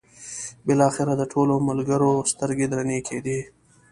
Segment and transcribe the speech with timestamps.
[0.67, 3.39] بالاخره د ټولو ملګرو سترګې درنې کېدې.